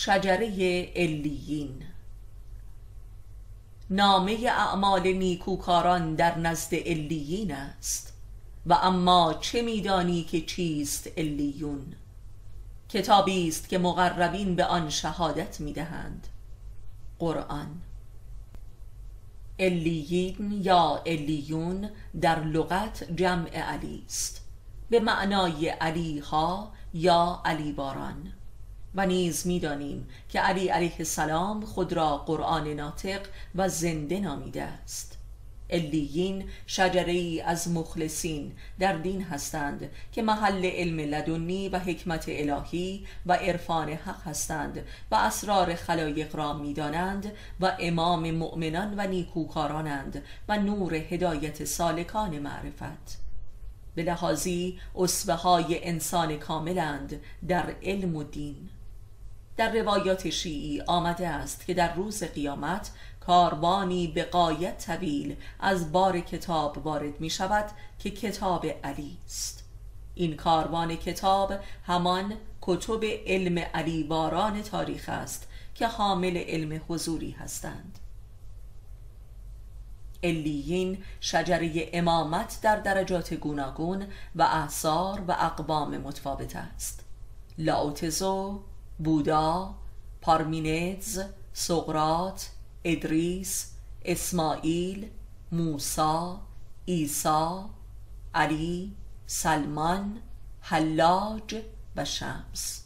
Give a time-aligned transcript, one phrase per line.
[0.00, 0.46] شجره
[0.96, 1.82] علیین.
[3.90, 8.12] نامه اعمال نیکوکاران در نزد علیین است.
[8.66, 11.94] و اما چه میدانی که چیست علیون؟
[12.88, 16.26] کتابی است که مقربین به آن شهادت می‌دهند.
[17.18, 17.82] قرآن.
[19.58, 21.90] علیین یا علیون
[22.20, 24.40] در لغت جمع علی است.
[24.90, 28.32] به معنای علیها یا علی باران
[28.94, 33.20] و نیز می‌دانیم که علی علیه السلام خود را قرآن ناطق
[33.54, 35.18] و زنده نامیده است.
[35.70, 43.06] علیین شجره ای از مخلصین در دین هستند که محل علم لدنی و حکمت الهی
[43.26, 50.58] و عرفان حق هستند و اسرار خلایق را می‌دانند و امام مؤمنان و نیکوکارانند و
[50.58, 53.18] نور هدایت سالکان معرفت.
[53.94, 58.68] به لحاظی اصبه های انسان کاملند در علم و دین.
[59.58, 66.20] در روایات شیعی آمده است که در روز قیامت کاروانی به قایت طویل از بار
[66.20, 69.64] کتاب وارد می شود که کتاب علی است.
[70.14, 71.52] این کاروان کتاب
[71.86, 77.98] همان کتب علم علی باران تاریخ است که حامل علم حضوری هستند.
[80.22, 84.06] علیین شجره امامت در درجات گوناگون
[84.36, 87.04] و احصار و اقوام متفاوت است.
[87.58, 88.62] لاوتزو
[88.98, 89.74] بودا
[90.20, 92.50] پارمینتز سقرات
[92.84, 93.70] ادریس
[94.04, 95.10] اسماعیل
[95.52, 96.40] موسا
[96.84, 97.70] ایسا
[98.34, 98.92] علی
[99.26, 100.18] سلمان
[100.60, 101.56] حلاج
[101.96, 102.84] و شمس.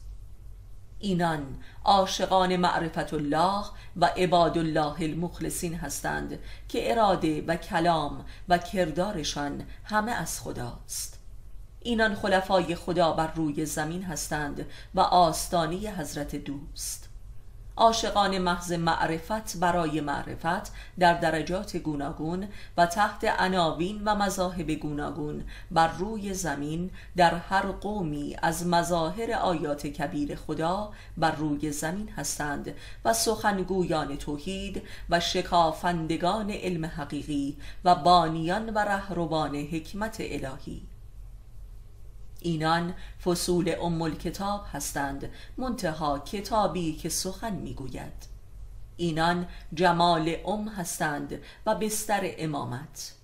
[0.98, 3.64] اینان عاشقان معرفت الله
[3.96, 11.21] و عباد الله المخلصین هستند که اراده و کلام و کردارشان همه از خداست.
[11.84, 17.08] اینان خلفای خدا بر روی زمین هستند و آستانی حضرت دوست.
[17.76, 25.88] عاشقان محض معرفت برای معرفت در درجات گوناگون و تحت عناوین و مذاهب گوناگون بر
[25.88, 32.74] روی زمین در هر قومی از مظاهر آیات کبیر خدا بر روی زمین هستند
[33.04, 40.91] و سخنگویان توحید و شکافندگان علم حقیقی و بانیان و رهروان حکمت الهی.
[42.42, 42.94] اینان
[43.24, 48.32] فصول ام کتاب هستند منتها کتابی که سخن می‌گوید.
[48.96, 53.14] اینان جمال ام هستند و بستر امامت.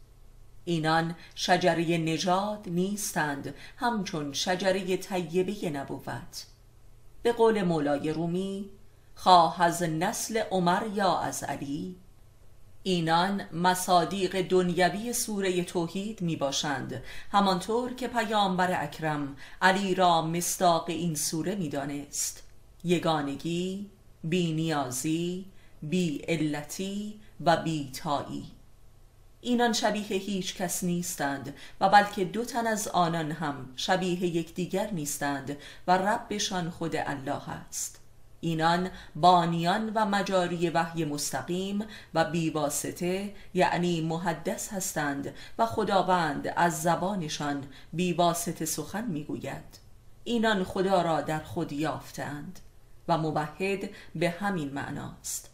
[0.65, 6.47] اینان شجره نژاد نیستند همچون شجره طیبه نبوت.
[7.23, 8.71] به قول مولای رومی
[9.15, 11.97] خواه از نسل عمر یا از علی؟
[12.83, 17.03] اینان مصادیق دنیوی سوره توحید می باشند
[17.33, 22.43] همانطور که پیامبر اکرم علی را مستاق این سوره می دانست
[22.85, 23.91] یگانگی
[24.25, 25.45] بی نیازی
[25.83, 28.45] بی علتی و بی تایی
[29.41, 35.57] اینان شبیه هیچ کس نیستند و بلکه دو تن از آنان هم شبیه یکدیگر نیستند
[35.87, 38.01] و ربشان خود الله است.
[38.41, 41.85] اینان بانیان و مجاری وحی مستقیم
[42.15, 49.79] و بیواسطه یعنی محدث هستند و خداوند از زبانشان بیواسطه سخن می‌گوید.
[50.25, 52.61] اینان خدا را در خود یافتند
[53.09, 55.51] و موحد به همین معناست.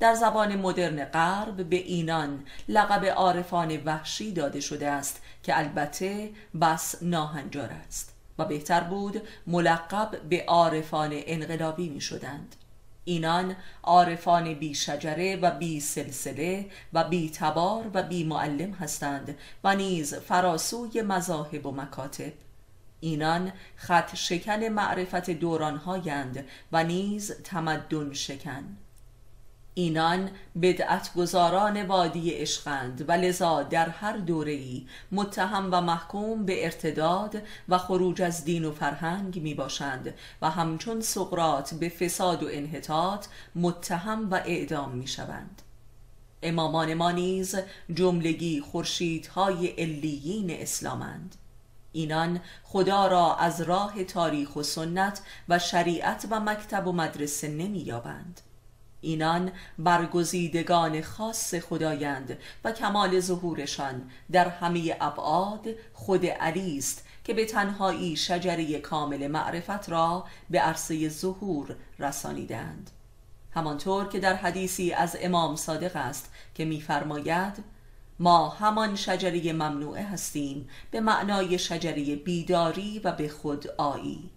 [0.00, 6.30] در زبان مدرن غرب به اینان لقب عارفان وحشی داده شده است که البته
[6.60, 8.19] بس ناهنجار است.
[8.40, 12.56] و بهتر بود ملقب به عارفان انقلابی می شدند
[13.04, 19.76] اینان عارفان بی شجره و بی سلسله و بی تبار و بی معلم هستند و
[19.76, 22.32] نیز فراسوی مذاهب و مکاتب.
[23.00, 28.76] اینان خط شکن معرفت دورانهایند و نیز تمدن شکن.
[29.74, 30.30] اینان
[30.62, 37.78] بدعت گذاران وادی عشقند و لذا در هر دوره‌ای متهم و محکوم به ارتداد و
[37.78, 44.30] خروج از دین و فرهنگ می باشند و همچون سقرات به فساد و انحطاط متهم
[44.30, 45.62] و اعدام می شوند
[46.42, 47.56] امامان ما نیز
[47.94, 51.36] جملگی خورشیدهای علیین اسلامند.
[51.92, 58.40] اینان خدا را از راه تاریخ و سنت و شریعت و مکتب و مدرسه نمییابند.
[59.00, 67.44] اینان برگزیدگان خاص خدایند و کمال ظهورشان در همه ابعاد خود علی است که به
[67.44, 72.90] تنهایی شجره کامل معرفت را به عرصه ظهور رسانیدند.
[73.50, 77.64] همانطور که در حدیثی از امام صادق است که می‌فرماید
[78.18, 84.30] ما همان شجره ممنوعه هستیم به معنای شجره بیداری و به خود آیی.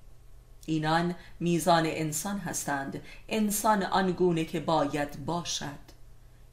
[0.66, 3.02] اینان میزان انسان هستند.
[3.30, 5.94] انسان آنگونه که باید باشد.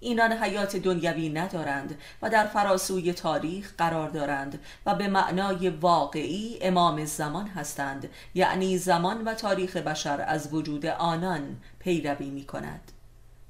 [0.01, 7.05] اینان حیات دنیوی ندارند و در فراسوی تاریخ قرار دارند و به معنای واقعی امام
[7.05, 8.09] زمان هستند.
[8.35, 12.93] یعنی زمان و تاریخ بشر از وجود آنان پیروی می کند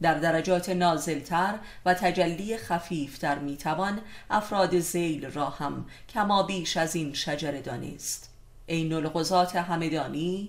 [0.03, 1.55] در درجات نازلتر
[1.85, 8.30] و تجلی خفیفتر می‌توان افراد زیل را هم کما بیش از این شجره دانست.
[8.71, 10.49] عین القضات همدانی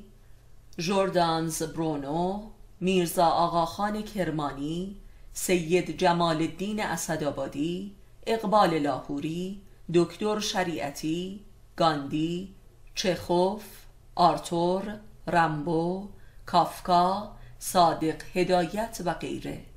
[0.77, 4.97] جوردانز برونو میرزا آقاخان کرمانی
[5.33, 7.95] سید جمال الدین اسدآبادی
[8.27, 9.61] اقبال لاهوری
[9.93, 11.45] دکتر شریعتی
[11.75, 12.55] گاندی
[12.95, 13.63] چخوف
[14.15, 16.09] آرتور رمبو
[16.45, 19.70] کافکا صادق هدایت و غیره.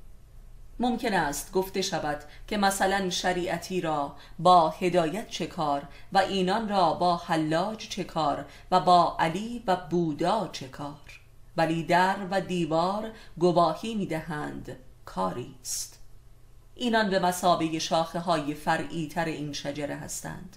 [0.78, 5.82] ممکن است گفته شود که مثلا شریعتی را با هدایت چه کار
[6.12, 11.20] و اینان را با حلاج چه کار و با علی و بودا چه کار.
[11.56, 15.98] ولی در و دیوار گواهی می‌دهند کاری است.
[16.74, 20.56] اینان به مسابه شاخه های فرعی تر این شجره هستند.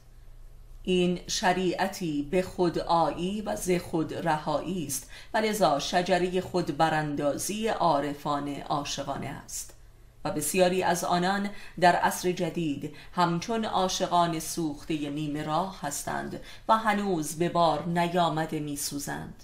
[0.83, 7.67] این شریعتی به خود آیی و ز خود رهایی است و لذا شجره خود براندازی
[7.67, 9.76] عارفان عاشقانه است.
[10.25, 11.49] و بسیاری از آنان
[11.79, 19.43] در عصر جدید همچون عاشقان سوخته نیمه راه هستند و هنوز به بار نیامده میسوزند.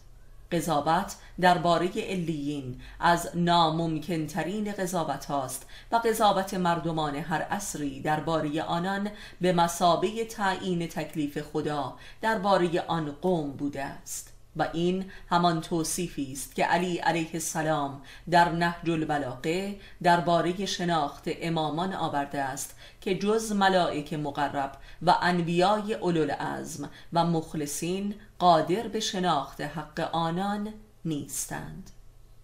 [0.53, 9.09] قضاوت درباره علیین از ناممکن ترین قضاوت هاست و قضاوت مردمان هر عصری درباره آنان
[9.41, 14.32] به مسابه تعیین تکلیف خدا درباره آن قوم بوده است.
[14.55, 21.93] و این همان توصیفی است که علی علیه السلام در نهج البلاغه درباره شناخت امامان
[21.93, 24.71] آورده است که جز ملائک مقرب
[25.01, 30.73] و انبیای العزم و مخلصین قادر به شناخت حق آنان
[31.05, 31.89] نیستند.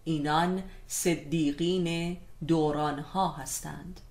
[0.03, 2.17] اینان صدیقین
[2.47, 4.01] دوران ها هستند.